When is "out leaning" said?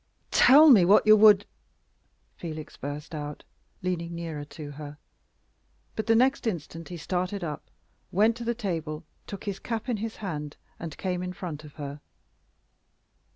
3.13-4.15